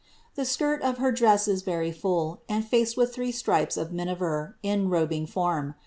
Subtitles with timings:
[0.33, 4.85] The skirt of her dress is very full, ^ with three stripes of miniver, in
[4.85, 5.75] the robing form.